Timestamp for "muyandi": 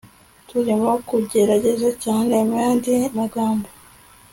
2.47-2.91